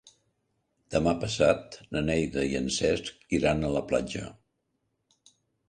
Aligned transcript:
Demà 0.95 1.13
passat 1.23 1.77
na 1.91 2.03
Neida 2.09 2.47
i 2.55 2.59
en 2.61 2.71
Cesc 2.79 3.37
iran 3.41 3.63
a 3.63 3.73
la 3.79 3.87
platja. 3.93 4.27